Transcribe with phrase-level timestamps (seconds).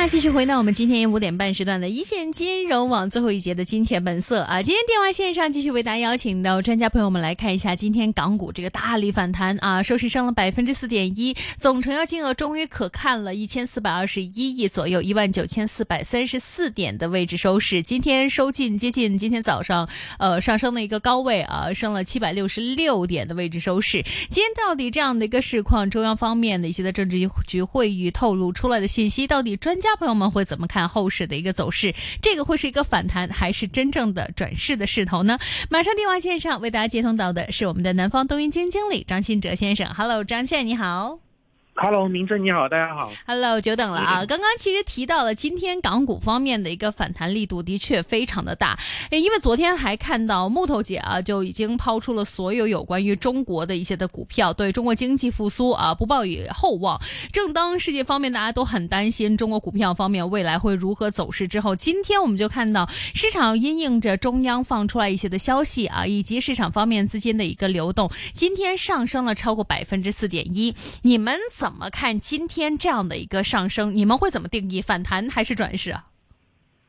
[0.00, 4.62] 那继续回到我们今天五点半时段的一线金融网最后一节的金钱本色啊！
[4.62, 17.82] 今天电话线上继续为大家邀请到专家朋友们来看一下今天港股这个大力反弹啊，收市升了百分之四点一，总成交金额终于可看了一千四百二十一亿左右，一万九千四百三十四点的位置收市。
[17.82, 19.86] 今天收进接近今天早上
[20.18, 24.02] 呃上升的一个高位啊，升了七百六十六点的位置收市。
[24.30, 31.94] 今天到底这样的一个市况，中央方面的一些的政治局会议透露出来的信息，到底专家朋友们会怎么看后市的一个走势？
[32.20, 35.38] 这个会是一个反弹，还是真正的转势的势头呢？
[35.68, 39.92] 马上电话线上为大家接通到的是我们的南方东云基金经理张新哲先生。
[39.94, 41.29] Hello，张倩你好。
[41.82, 43.10] Hello，明正你好，大家好。
[43.26, 44.26] Hello，久等了啊！
[44.26, 48.78] 刚刚其实提到了今天港股方面的一个反弹力度的确非常的大，
[49.10, 57.00] 因为昨天还看到木头姐啊就已经抛出了所有有关于中国的一些的股票，对中国经济复苏啊不抱以厚望。
[57.32, 70.74] 正当世界方面大家都很担心中国股票方面未来会如何走势之后，今天我们就看到市场因应着中央放出来一些的消息啊，以及市场方面资金的一个流动，今天上升了超过百分之四点一。
[71.00, 73.90] 你们怎么看今天这样的一个上升？
[73.96, 76.06] 你们会怎么定义反弹还是转势啊？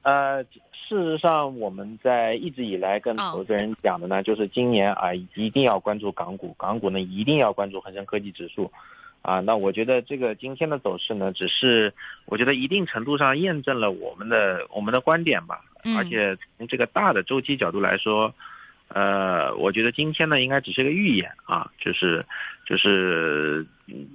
[0.04, 0.50] 呃，事
[0.90, 8.72] 实上，我们在一直以来跟投资人讲的呢，就是今年啊，一定要关注港股，港股呢一定要关注恒生科技指数，
[9.22, 11.94] 啊，那我觉得这个今天的走势呢，只是
[12.26, 18.34] 我觉得一定程度上验证了我们的我们的观点吧，嗯而且从这个大的周期角度来说，
[18.88, 22.26] 呃，我觉得今天呢应该只是个预演啊，就是
[22.66, 23.68] 就是。
[23.86, 24.08] 嗯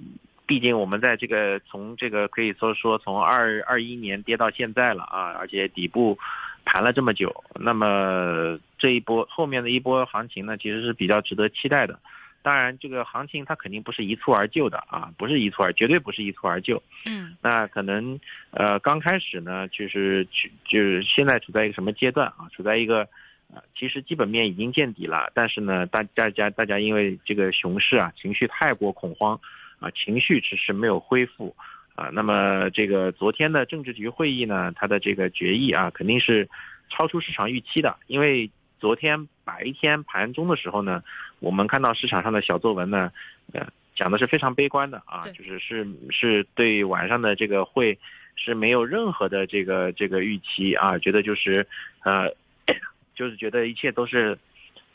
[0.47, 6.17] 毕竟我们在这个从这个可以说说从二二一年跌到现在了啊，而且底部
[6.63, 11.99] 盘了这么久，那么这一波后面的一波行情呢，其实是比较值得期待的。
[12.41, 16.81] 当然，这个行情它肯定不是一蹴而就的啊，不是一蹴而，绝对不是一蹴而就。
[17.05, 18.17] 嗯，那可能
[18.51, 20.25] 呃刚开始呢，就是
[20.63, 22.47] 就是现在处在一个什么阶段啊？
[22.53, 22.99] 处在一个
[23.53, 29.37] 呃，其实基本面已经见底了，但是呢，大大家大家因为这个熊市啊，情绪太过恐慌。
[29.79, 31.55] 啊，情绪迟迟没有恢复，
[31.95, 36.49] 啊，那么这个昨天的政治局会议呢，它的这个决议啊，肯定是
[36.89, 38.49] 超出市场预期的，因为
[38.79, 41.03] 昨天白天盘中的时候呢，
[41.39, 43.11] 我们看到市场上的小作文呢，
[43.53, 47.99] 呃，讲的是非常悲观的啊，就是是是对晚上的这个会
[48.35, 51.67] 是没有任何的这个这个预期啊，觉得就是
[52.03, 52.33] 呃，
[53.13, 54.37] 就是觉得一切都是。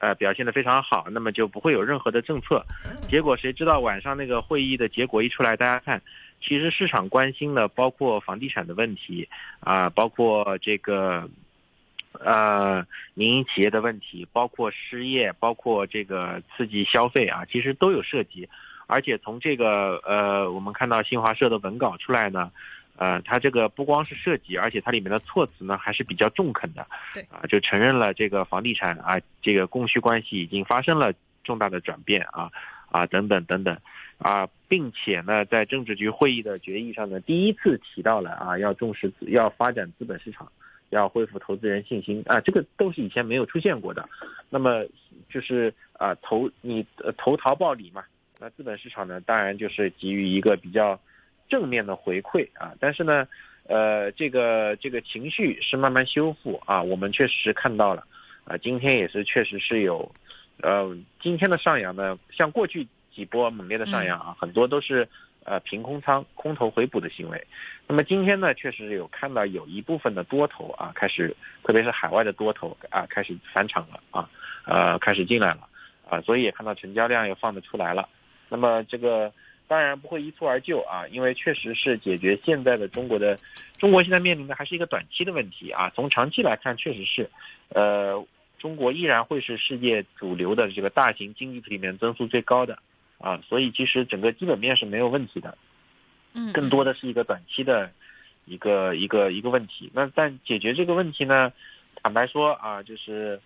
[0.03, 2.67] 呃，表现的非常好，那么就不会有任何的政策。
[3.09, 6.03] 结果谁知道晚上那个会议的结果一出来，大家看，
[6.41, 9.29] 其实市场关心的包括房地产的问题
[9.61, 11.31] 啊、包括这个
[12.19, 18.49] 呃民营企业的问题，包括失业，包括这个刺激消费啊，其实都有涉及。
[18.89, 22.51] 而且从这个呃，我们看到新华社的文稿出来呢。
[22.97, 32.51] 呃，它这个不光是涉及，而且它里面的措辞呢还是比较中肯的，对啊，就承认了这个房地产啊，这个供需关系已经发生了重大的转变啊
[32.91, 33.77] 啊等等等等
[34.19, 40.53] 啊，并且呢，在政治局会议的决议上呢，第一次提到了啊，要重视要发展资本市场，
[40.91, 44.07] 要恢复投资人信心啊，这个都是以前没有出现过的。
[44.51, 44.85] 那么
[45.31, 46.87] 就是啊，投你
[47.17, 48.05] 投桃报李嘛，
[48.39, 51.01] 那资本市场呢，当然就是给予一个比较。
[51.53, 53.29] 正面的回馈啊，但是呢，
[53.69, 58.07] 呃，这个这个情绪是慢慢修复啊，我们确实看到了。
[58.45, 60.11] 啊，今天也是确实是有，
[60.63, 65.07] 呃，今天的上扬呢，像过去几波猛烈的上扬啊，很多都是
[65.45, 67.47] 呃凭空仓空头回补的行为，
[67.87, 74.31] 那么今天呢，确实有看到有一部分的多头啊，开始特别是海外的多头啊，开始返场了啊，
[74.65, 75.69] 呃，开始进来了。
[76.09, 78.09] 啊，所以也看到成交量又放得出来了，
[78.49, 79.31] 那么这个。
[79.73, 83.39] 当然不会一蹴而就啊，因为确实是解决现在的中国的，
[83.79, 85.91] 中国现在面临的还是一个短期的问题啊。
[85.95, 87.31] 从长期来看，确实是，
[87.71, 88.23] 呃，
[88.59, 92.79] 中国依然会是世界主流的这个大型经济体里面增速最高的
[93.17, 95.57] 啊，所以其实整个基本面是没有问题的，
[96.35, 97.91] 嗯，更多的是一个短期的
[98.45, 99.91] 一个一个一个问题。
[99.95, 101.51] 那但解决这个问题呢，
[102.03, 103.41] 坦白说啊，就是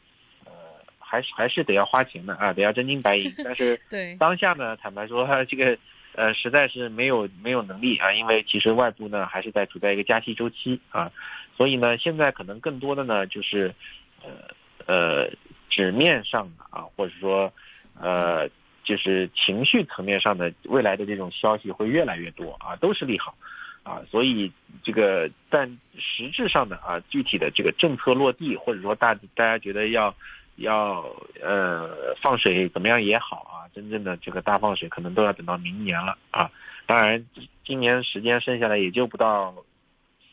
[0.45, 0.51] 呃，
[0.99, 3.33] 还是还是得要花钱的啊，得要真金白银。
[3.45, 5.79] 但是 对当下呢，坦白说这个。
[6.17, 11.13] 呃，实在是没有没有能力啊，因为其实外部呢还是在处在一个加息周期啊，
[11.59, 13.75] 所以呢，现在可能更多的呢就是，
[14.23, 14.31] 呃
[14.87, 15.31] 呃
[15.69, 17.53] 纸面上的啊，或者说
[18.01, 18.49] 呃
[18.83, 23.35] 就是情绪层面上的未来的这种消息会越来越多啊，都是利好
[23.83, 24.51] 啊，所以
[24.83, 30.15] 这个但实质上的啊具体的这个政策落地，或者说大大家觉得要
[30.57, 31.05] 要
[31.43, 33.55] 呃放水怎么样也好啊。
[33.75, 36.51] 真正的这个大放水可能都要等到明年了啊！
[36.87, 37.27] 当然，
[37.63, 39.55] 今年时间剩下来也就不到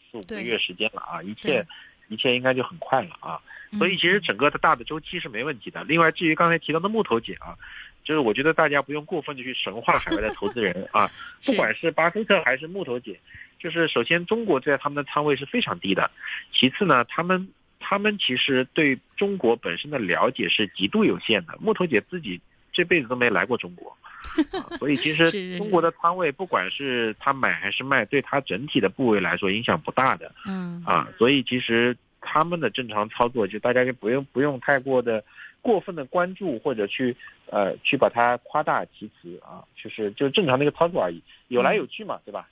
[0.09, 1.67] 四五个月时间了啊，一切
[2.07, 3.41] 一切应该就很快了啊。
[3.77, 5.83] 所以嗯其实整个的大的周期是没问题的。
[5.83, 7.57] 另外，至于刚才提到的木头姐啊，
[8.05, 11.11] 就是我觉得大家不用过分的去神话海外的投资人啊，
[11.43, 13.19] 不管是巴菲特还是木头姐，
[13.59, 16.09] 就是首先中国在他们的仓位是非常低的，
[16.53, 17.49] 其次呢，他们
[17.85, 21.57] 他们其实对中国本身的了解是极度有限的。
[21.59, 22.39] 木头姐自己
[22.71, 23.95] 这辈子都没来过中国，
[24.57, 30.33] 啊、所以其实中国的仓位，不管是他买还是卖，对他整体的部位来说影响不大的。
[30.47, 35.21] 嗯啊，所以其实他们的正常操作，就大家就不用不用太过的
[35.61, 37.15] 过分的关注或者去
[37.51, 42.47] 呃去把它夸大其词啊，就是就正常的一个操作而已，有来有去嘛，对吧？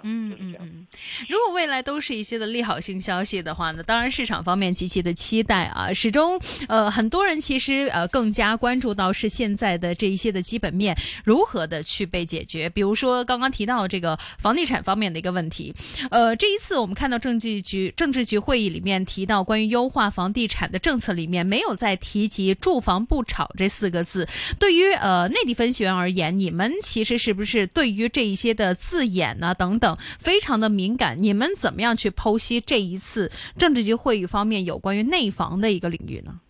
[0.00, 0.36] 啊嗯。
[0.40, 0.86] 嗯嗯，
[1.28, 5.92] 如果未来都是一些的利好性消息的话呢，当然市场方面极其的期待啊。
[5.92, 12.68] 始终呃，很多人其实呃更加关注到是现在的这一些的基本面如何的去被解决。
[12.70, 15.74] 比如说刚刚提到这个房地产方面的一个问题，
[16.10, 24.26] 呃，这一次我们看到政治局政治局会议里面提到关于优化房地产的政策里面没有再提及住房不炒这四个字。
[24.58, 31.22] 对于呃内地分析员而言，你们其实是不是对于这一些的字眼呢、等等非常的敏感？
[31.22, 36.40] 你们怎么样去剖析这一次政治局会议方面有关于内防的一个领域呢？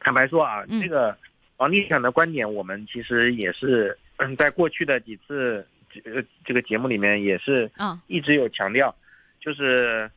[0.00, 1.16] 坦白说啊，嗯这个
[1.56, 8.94] 房地产的观点，我们其实也是嗯，在过去的几次这个这个节目里面也是啊，一直有强调，
[9.40, 10.10] 就是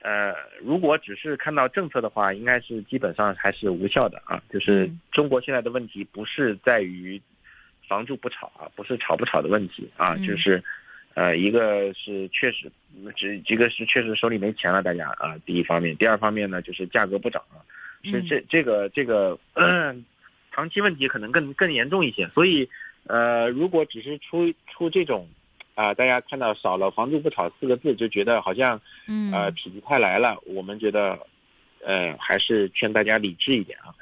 [0.00, 4.42] 呃，如果只是看到政策的话，应该是基本上还是无效的啊。
[4.50, 7.20] 就是嗯中国现在的问题不是在于
[7.86, 10.62] 房住不炒啊，不是炒不炒的问题啊，嗯就是
[11.14, 12.70] 呃，一个是确实
[13.16, 17.64] 只一个是确实手里没钱了，大家啊，第一方面，第二方面呢就是价格不涨了，
[18.02, 19.38] 是嗯这这个这个。
[20.56, 22.70] 长期问题可能更更严重一些，所以，
[23.08, 25.26] 呃，如果只是出出这种，
[25.74, 30.38] 啊、大家看到少了“房住不炒”四个字，就觉得好像嗯呃否极泰来了。
[30.46, 31.18] 我们觉得，
[31.84, 33.92] 呃，还是劝大家理智一点啊。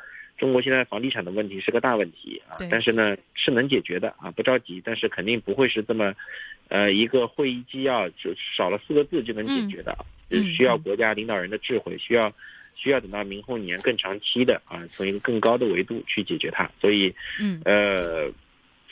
[0.43, 6.13] 中国现在房地产的问题是个大问题啊，但是呢是能解决的啊，不着急，但是肯定不会是这么，
[6.67, 12.33] 呃，一个会议纪要就少了四个字就能解决的啊，嗯就需要嗯国家领导人的智慧，需要
[12.75, 16.69] 需要等到明后年更长期的啊，从一个更高的维度去解决它。
[16.81, 18.29] 所以，嗯呃，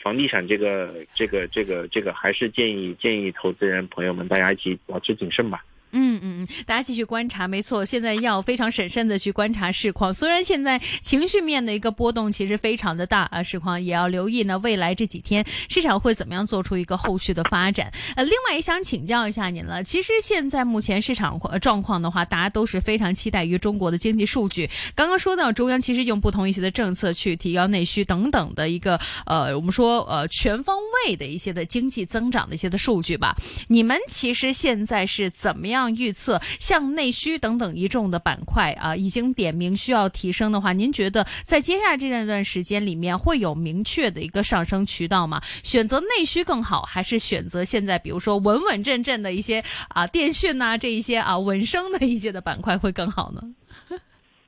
[0.01, 5.65] 房地产这个这个这个这个还是建议建议投资人朋友们大家一起保持谨慎吧。
[5.93, 10.13] 嗯嗯嗯，大家继续观察，没错，现在要非常审慎的去观察市况。
[10.13, 14.57] 虽然现在情绪面的一个波动其实非常的大啊，市况也要留意呢。
[14.59, 17.91] 未来这几天市场会怎么样做出一个后续的发展？
[18.15, 19.83] 呃，另外也想请教一下您了。
[19.83, 24.69] 其实现在目前市场状况的话，大家都是非常期待于中国的经济数据。
[24.95, 33.35] 刚刚说到中央其实用不同一些的政策去提高内需等等的一个呃，我们说呃全方位的一些的经济增长的一些的数据吧。
[33.67, 45.41] 你们其实现在是怎么样预测，像内需等等一众的板块啊，已经点名需要提升的话，您觉得在接下来这段时间里面会有明确的一个上升渠道吗？
[45.63, 53.41] 选择内需更好，还是选择现在比如说稳稳阵阵的一些啊电讯呐、这一些啊稳升的一些的板块会更好呢？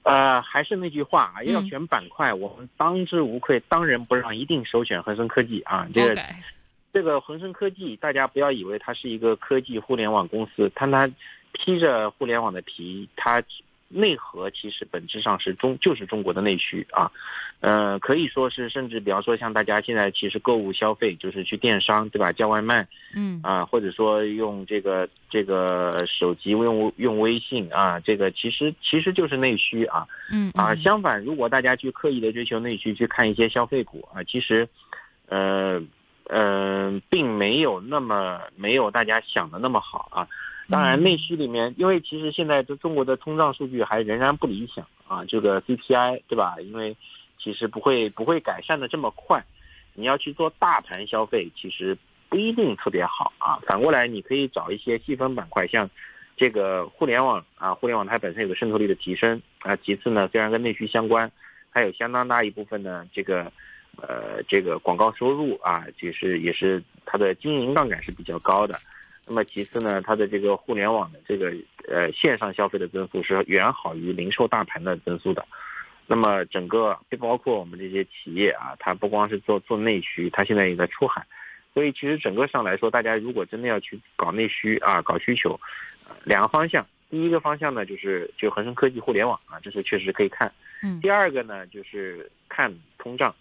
[0.03, 5.87] 呃，还是那句话啊，要嗯选板块，我们当之无愧，当仁不让，一定首选恒生科技啊。
[5.93, 6.21] 这个
[6.93, 11.09] 这个恒生科技，大家不要以为它是一个科技互联网公司，它它
[11.51, 13.43] 披着互联网的皮，它
[13.89, 17.11] 内核其实本质上是中就是中国的内需啊，
[17.59, 23.39] 呃，可以说是甚至比方说像大家现在其实购物消费就是去电商对吧，叫外卖嗯。
[23.43, 30.07] 啊，或者说用这个这个手机用用微信啊，这个其实其实就是内需啊。
[30.31, 34.67] 嗯啊，嗯相反，如果大家去刻意的追求内需，去看一些消费股啊，其实，
[35.27, 35.79] 呃，
[36.25, 40.27] 呃，并没有那么没有大家想的那么好啊。
[40.69, 46.55] 当然，嗯内需里面，因为其实现在这中国的通胀数据还仍然不理想啊，这个 CPI 对吧？
[46.61, 46.95] 因为
[47.37, 49.43] 其实不会不会改善的这么快，
[49.93, 51.97] 你要去做大盘消费，其实
[52.29, 53.59] 不一定特别好啊。
[53.67, 55.89] 反过来，你可以找一些细分板块，像
[56.37, 59.75] 这个互联网啊，互联网它本身有个渗透率的提升啊。
[59.75, 61.29] 其次呢，虽然跟内需相关，
[61.69, 63.51] 还有相当大一部分呢，这个
[64.01, 68.79] 呃这个广告收入啊，就是也是它的经营杠杆是比较高的。
[69.25, 71.53] 那么其次呢，它的这个互联网的这个
[71.87, 75.45] 呃线上消费的增速是远好于零售大盘的增速的。
[76.05, 81.25] 那么整个包括我们这些企业啊，它不光是做做内需，它现在也在出海。
[81.73, 85.59] 所以其实整个上来说，大家如果真的要去搞内需啊，搞需求，
[86.07, 86.85] 呃两个方向。
[87.09, 90.51] 第一个方向呢，就是就恒生科技互联网啊，这是确实可以看。
[90.81, 93.33] 嗯第二个呢，就是看通胀，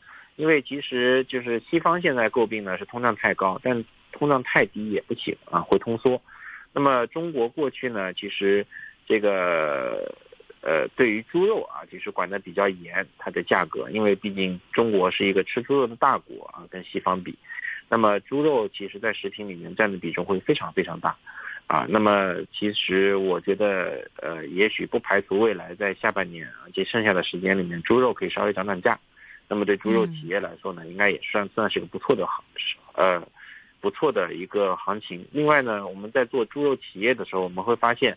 [0.43, 6.21] 因为其实就是西方现在诟病呢是通胀太高，但通胀太低也不行啊，会通缩。
[6.73, 8.67] 那么中国过去呢，其实
[9.07, 10.13] 这个
[10.61, 17.39] 呃，对于猪肉啊，其实管得比较严，它的价格，因为毕竟中国是一个吃猪肉的大国啊，跟西方比，
[17.89, 21.17] 那么猪肉其实在食品里面占的比重会非常非常大。
[21.69, 28.99] 啊，那么其实我觉得，呃，也许不排除未来在下半年啊，这剩下的时间里面，猪肉可以稍微涨涨价。
[29.53, 32.43] 那么对猪肉企业来说呢，应该也算算是个不错的行，
[32.95, 33.23] 呃，
[33.83, 35.29] 不错的一个行情。
[35.31, 38.17] 另外呢，我们在做猪肉企业的时候，我们会发现，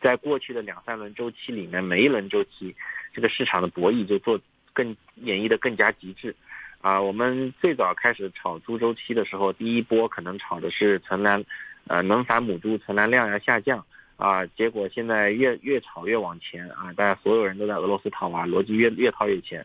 [0.00, 2.74] 在过去的两三轮周期里面，每一轮周期，
[3.12, 4.40] 这个市场的博弈就做
[4.72, 6.34] 更演绎的更加极致。
[6.80, 11.44] 啊，我们最早开始炒猪周期的时候，第一波可能炒的是存栏。
[11.86, 19.64] 呃，能繁母猪存栏量要下降啊，结果现在越越炒越往前啊，大家所有人都在俄罗斯套娃，逻辑越越套越前，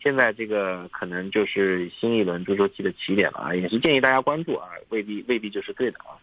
[0.00, 6.14] 现在这个可能就是新一轮猪周期的起点了啊，也是建议大家关注啊，未必未必就是对的啊。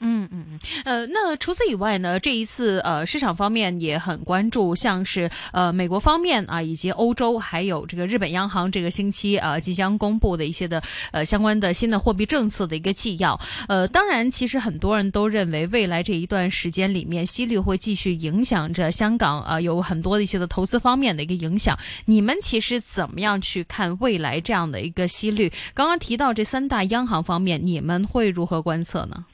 [0.00, 2.18] 嗯嗯嗯，呃，那除此以外呢？
[2.20, 10.82] 这一次呃，市场方面也很关注，像是呃美国方面啊，以及欧洲，还有这个日本央行这个星期啊即将公布的一些的
[11.12, 13.38] 呃相关的新的货币政策的一个纪要。
[13.68, 21.78] 呃，当然，其实很多人都认为未来这一段时间里面，息率会继续影响着香港啊，有很多的一些的投资方面的一个影响。
[22.04, 25.50] 你们其实怎么样去看未来这样的一个息率？
[25.72, 29.24] 刚刚提到这三大央行方面，你们会如何观测呢？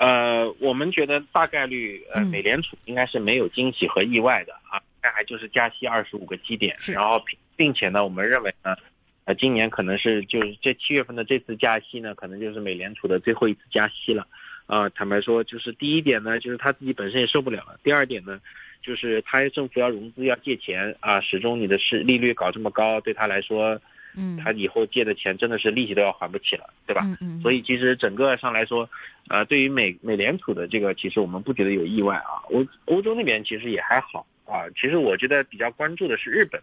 [0.00, 7.22] 呃，我们觉得大概率，呃，美联储应该是没有惊喜和意外的啊，大概就是加息二十五个基点，然后
[7.54, 8.74] 并且呢，我们认为呢，
[9.26, 14.26] 呃，今年可能是就是这七月份的这次加息呢，可能就是美联储的最后一次加息了，
[14.64, 18.40] 啊，坦白说，就是第一点呢，就是他自己本身也受不了了，第二点呢，
[18.82, 23.78] 就是他政府要融资要借钱啊，始终你的是利率搞这么高，对他来说。
[24.16, 27.02] 嗯，他以后借的钱真的是利息都要还不起了，对吧？
[27.04, 27.40] 嗯嗯。
[27.40, 28.88] 所以其实整个上来说，
[29.28, 32.42] 呃，对于美美联储的这个，其实我们不觉得有意外啊。
[32.50, 34.68] 欧欧洲那边其实也还好啊。
[34.74, 36.60] 其实我觉得比较关注的是日本，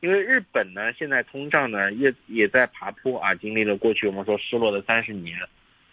[0.00, 5.38] 因为日本呢现在通胀呢也也在爬坡啊，经历了过去我们说失落的三十年，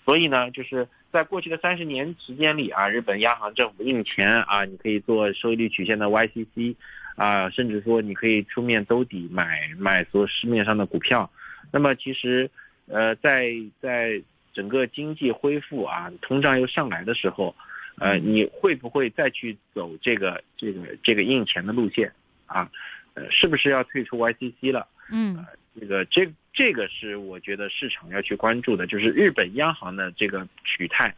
[0.06, 6.76] 所以呢就是在过去的三十年时间里啊，日本央行政府印钱啊，你可以做收益率曲线的 YCC。
[7.16, 11.32] 啊，甚至说你可以出面兜底买买所市面上的股票，
[11.72, 12.50] 那么其实，
[12.88, 14.22] 呃，在在
[14.54, 17.56] 整个经济恢复啊，通胀又上来的时候，
[18.00, 22.12] 呃，你会不会再去走这个这个这个印钱的路线
[22.48, 22.70] 啊？
[23.14, 24.86] 呃，是不是要退出 YCC 了？
[25.10, 25.46] 嗯，
[25.80, 31.16] 这个这这个是我觉得市场要去关注的，就是日本央行的这个取态，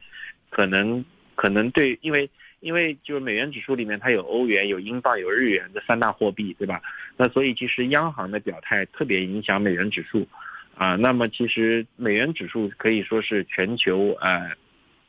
[0.51, 2.29] 可能可能对，因为。
[2.59, 6.81] 因为就是美元指数里面它有欧元、有英镑、有日元这三大货币，对吧？
[7.15, 10.27] 那所以其实央行的表态特别影响美元指数，
[10.75, 14.51] 啊，那么其实美元指数可以说是全球呃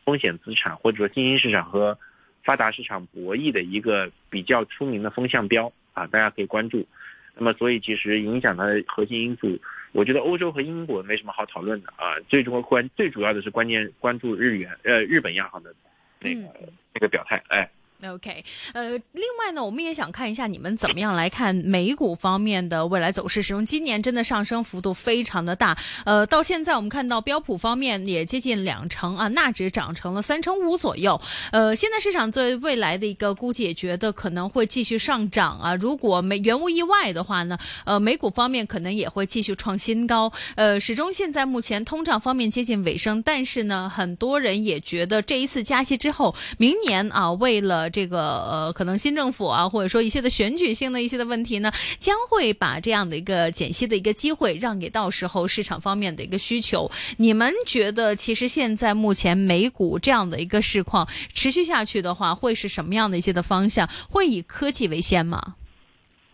[0.05, 1.99] 风险资产或者说新兴市场和
[2.45, 6.87] 发达市场博弈的一个比较出名的风向标啊，大家可以关注。
[7.35, 9.59] 那么所以其实影响它的核心因素，
[9.93, 15.75] 我觉得欧洲和英国没什么好讨论的啊，最终关最主要的是关键关注日元呃日本央行的。
[16.21, 17.71] 那个那个表态，哎。
[18.07, 23.43] OK，呃，另外呢，我们也想看一下你们怎么样来看美股方面的未来走势。
[23.43, 31.21] 使用今年真的上升幅度非常的大，呃，到现在我们看到标普方面也接近两成啊，纳指涨成了三成五左右。
[31.51, 35.75] 呃，现在市场对未来的一个估计也觉得可能会继续上涨啊。
[35.75, 40.33] 如果没原无意外的话呢，呃，美股方面可能也会继续创新高。
[40.55, 56.91] 呃，始终现在目前通胀方面接近尾声，但是呢，很多人也觉得这一次加息之后，明年啊，为了这个呃，可能新政府啊，或者说一些的选举性的一些的问题呢，将会把这样的一个减息的一个机会让给到时候市场方面的一个需求。
[57.17, 63.89] 你们觉得，其实现在目前美股这样的一个市况持续下去的话，会是什么样的一些的方向？
[64.09, 65.55] 会以科技为先吗？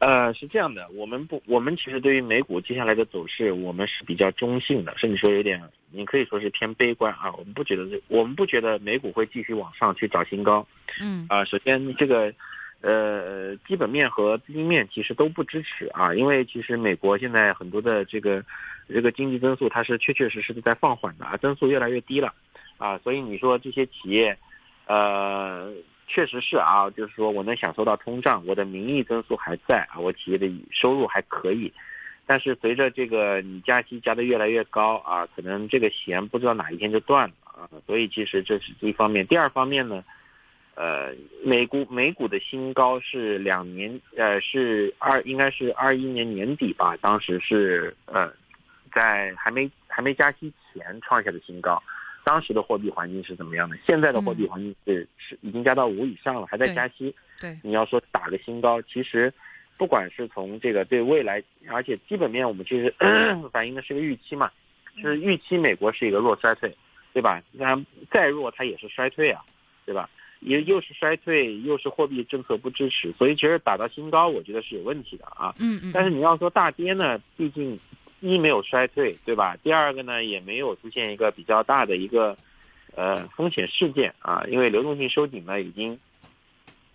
[0.04, 5.58] 呃，是这样的，我们不，我们其实对于美股接下来的走势，我们是比较中性的，甚至说有点，
[5.90, 7.32] 你可以说是偏悲观啊。
[7.38, 10.66] 我们不觉得这，我们不觉得美股会继续往上去找新高。
[11.00, 11.24] 嗯。
[11.30, 12.30] 啊，首先这个，
[12.82, 18.44] 呃，基本面和资金面其实都不支持啊，因为其实美国现在很多的这个
[18.90, 22.34] 这个经济增速它是确确实实的在放缓的啊，增速越来越低了
[22.76, 24.36] 啊，所以你说这些企业，
[24.86, 25.72] 呃。
[26.06, 31.72] 确实是啊，就是说我能享受到通胀，我的名义增速还在啊，我企业的收入还可以，
[32.26, 39.26] 但是随着这个你加息加的越来越高啊，可能这个弦不知道哪一天就断了啊，所以其实这是一方面。
[39.26, 40.04] 第二方面呢，
[40.74, 48.32] 呃，美股美股的新高是两年，呃，是二应该是二一年年底吧，当时是呃，
[48.92, 51.82] 在还没还没加息前创下的新高。
[52.24, 53.76] 当时的货币环境是怎么样的？
[53.86, 57.14] 现在的货币环境是是已经加到五以上了，还在加息。
[57.40, 59.32] 对，你要说打个新高，其实
[59.78, 62.92] 不管是从这个对未来，而且基本面我们其实
[63.52, 64.50] 反映的是个预期嘛，
[65.00, 66.74] 是预期美国是一个弱衰退，
[67.12, 67.42] 对吧？
[67.52, 69.42] 那再弱它也是衰退啊，
[69.84, 70.08] 对吧？
[70.40, 75.54] 也又是衰退，又是货币政策不支持，所以其实打到新高，我觉得是有问题的啊。
[75.58, 75.90] 嗯嗯。
[75.94, 77.78] 但是你要说大跌呢，毕竟
[78.24, 79.56] 一没有衰退，对吧？
[79.62, 82.36] 第二个呢，也没有出现一个比较大的一个
[82.94, 85.98] 呃风险事件啊，因为流动性收紧呢，已经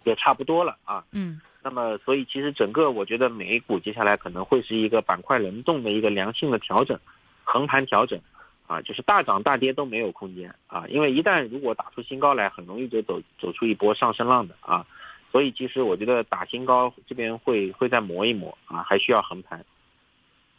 [0.04, 1.04] 也差不多了啊。
[1.12, 1.40] 嗯。
[1.62, 6.98] 那么，所以其实整个我觉得美股接下来可能会是一个板块轮动的一个良性的调整，
[7.44, 8.20] 横盘调整。
[8.66, 14.86] 啊，就是大涨大跌都没有空间啊，因为一旦如果打出新高来，很容易就走走出一波上升浪的啊，
[15.32, 19.66] 所以其实我觉得打新高这边会会再磨一磨啊，还需要横盘。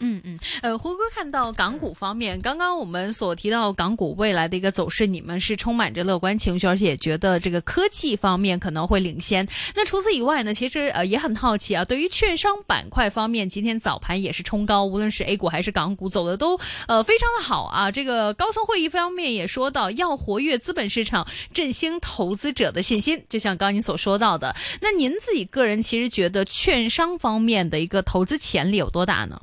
[0.00, 9.46] 嗯嗯，呃，胡哥看到港股方面，刚刚我们所提到港股未来的一个走势，你们是充满着乐观情绪，而且也觉得这个科技方面可能会领先。
[9.74, 17.90] 那除此以外呢，其实呃也很好奇啊，对于券商板块方面，今天早盘也是冲高，无论是 A 股还是港股走的都呃非常的好啊。
[17.90, 24.56] 这个高层会议方面也说到要活跃资本市场，振兴投资者的信心，就像刚您所说到的。
[24.80, 29.42] 那您自己个人其实觉得券商方面的一个投资潜力有多大呢？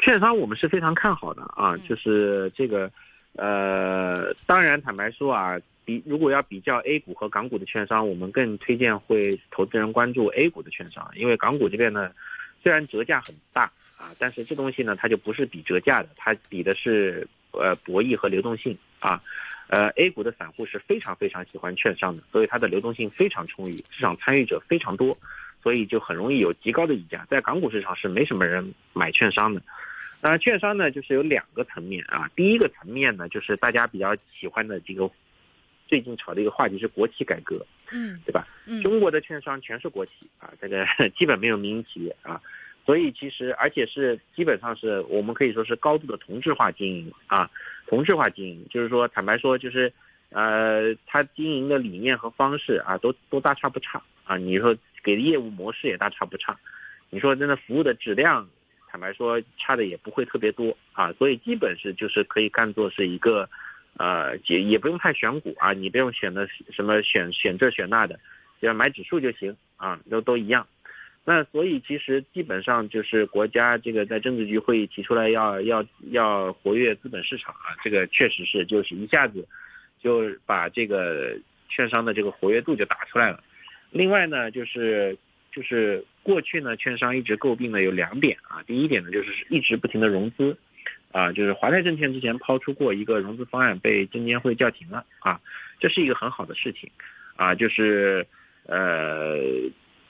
[0.00, 2.90] 券商我们是非常看好的啊，就是这个，
[3.34, 12.10] 呃，当然坦白说啊，比如果要比较 A 股和港股的券商，我们更推荐会投资人关注 A 股的券商，因为港股这边呢，
[12.62, 19.22] 虽然折价很大啊，但是这东西呢，它就不是比折价的，它比的是呃博弈和流动性啊，
[19.68, 25.16] 呃 A 股的散户是非常非常喜欢券商的，所以它的流动性非常充裕，市场参与者非常多，
[25.62, 29.60] 所以就很容易有极高的溢价，在港股市场是没什么人买券商的。
[30.22, 32.30] 那券商呢，就是有两个层面啊。
[32.36, 35.10] 第一个层面呢，就是大家比较喜欢的这个
[35.88, 38.46] 最近炒的一个话题是国企改革，嗯，对吧？
[38.66, 40.86] 嗯，中国的券商全是国企啊，这个
[41.16, 42.40] 基本没有民营企业啊，
[42.84, 47.50] 所以其实而且是基本上是我们可以说是高度的同质化经营啊，
[47.86, 49.90] 同质化经营，就是说坦白说就是
[50.28, 54.36] 呃，它经营的理念和方式啊，都都大差不差啊。
[54.36, 56.56] 你说给的业务模式也大差不差，
[57.08, 58.46] 你说真的服务的质量。
[58.90, 63.48] 坦白说，差的也不会特别多啊，所以基本是就是可以看作是一个，
[63.96, 68.18] 呃，也也不用太选股啊，你不用选的什么选选这选那的，
[68.60, 70.66] 只要买指数就行啊，都都一样。
[71.24, 79.46] 那所以其实基本上就是国家这个在政治局会议提出来要要要活跃资本市场啊，这个确实是就是一下子
[80.02, 81.36] 就把这个
[81.68, 83.44] 券商的这个活跃度就打出来了。
[83.90, 85.16] 另外呢，就是
[85.52, 86.04] 就是。
[86.22, 88.62] 过去呢，券商一直诟病的有两点啊。
[88.64, 90.54] 第一点呢，就是一直不停的融资，
[91.12, 95.40] 啊，就是华泰证券之前抛出过一个融资方案，被证监会叫停了啊。
[95.80, 96.90] 这是一个很好的事情，
[97.36, 98.24] 啊，就是
[98.66, 99.38] 呃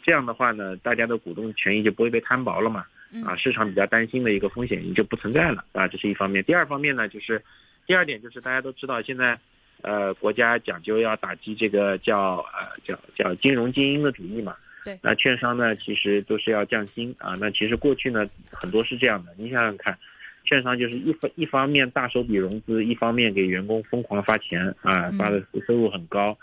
[0.03, 2.85] 这样的话呢，大家的股东权益就不会被摊薄了嘛，
[3.25, 5.87] 啊，市场比较担心的一个风险也就不存在了啊。
[5.87, 6.43] 这是一方面。
[6.43, 7.41] 第二方面呢，就是
[7.87, 9.39] 第二点就是大家都知道，现在
[9.83, 14.57] 呃国家讲究要打击这个叫呃叫叫金融精英的主义嘛。
[14.85, 17.37] 对，那券商呢，其实都是要降薪啊。
[17.39, 19.33] 那其实过去呢，很多是这样的。
[19.37, 19.99] 你想想看，
[20.45, 26.37] 券商就是一方一方面大手笔融资，一方面给员工疯狂发钱啊，发的收入很高，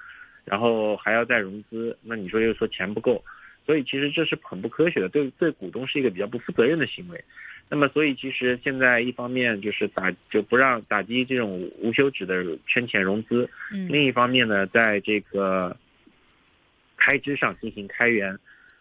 [0.45, 1.97] 然后还要再融资。
[2.03, 3.23] 那你说又说钱不够，
[3.65, 7.23] 所以其实这是很不科学的，对对股东是一个比较不负责任的行为。
[7.69, 13.49] 那么所以其实现在一方面就是打就不让打击这种无休止的圈钱融资，
[13.89, 15.75] 另一方面呢，在这个。
[16.97, 18.37] 开支上进行开源，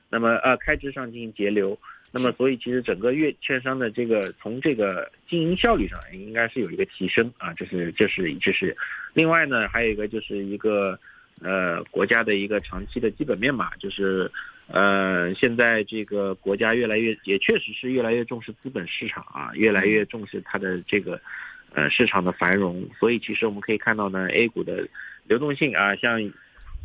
[0.08, 1.78] 那么呃，开支上进行节流，
[2.10, 8.74] 那么所以其实整个月券商的这个从这个经营效率上应该是有一个提升啊，这是这是这是，
[9.12, 10.98] 另外呢还有一个就是一个
[11.42, 14.30] 呃国家的一个长期的基本面嘛，就是
[14.68, 21.20] 呃现在这个国家越来越也确实是越来越重视资本市场啊，越来越重视它的这个
[21.74, 24.88] 呃市场的繁荣，所以其实我们可以看到呢，A 股的
[25.26, 26.22] 流动性啊，像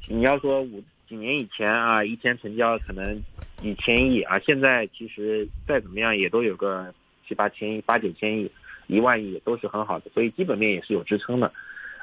[0.10, 0.84] 你要说五。
[1.12, 3.21] 几年以前啊，一天成交可能
[3.62, 6.93] 几千亿啊，现在其实再怎么样也都有个
[7.28, 8.50] 七八千亿、八九千亿、
[8.88, 11.52] 一万亿都是很好的，所以基本面也是有支撑的，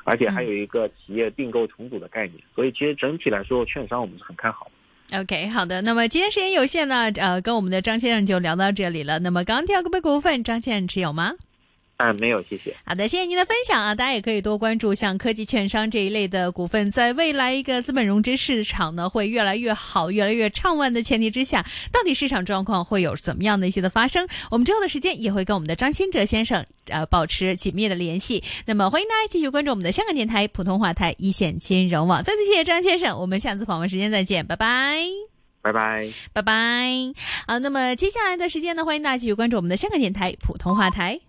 [0.04, 5.18] 而且还有一个企业并购重组的概念，所以其实整体来说，券商我们是很看好的。
[5.22, 9.18] OK，好的，那么今天时间有限呢，呃，跟我们的张先生就聊到这里了。
[9.20, 11.32] 那么钢铁股股份，张先生持有吗？
[11.98, 12.74] 啊，没有，谢谢。
[12.84, 13.92] 好的，谢谢您的分享啊！
[13.92, 24.28] 大家也可以多关注像科技券商这一类的股份，在未来一个资本融资市场呢会越来越好、越来越畅旺的前提之下，到底市场状况会有怎么样的一些的发生？
[24.48, 26.64] 我们之后的时间也会跟我们的张新哲先生。
[26.90, 28.42] 呃保持紧密的联系。
[28.64, 32.24] 那么欢迎大家继续关注我们的香港电台普通话台一线金融网。
[32.24, 35.02] 再次谢谢张先生，我们下次访问时间再见，拜拜。
[35.60, 37.12] 拜拜，拜拜。
[37.46, 41.20] 好，那么接下来的时间呢，欢迎大家继续关注我们的香港电台普通话台。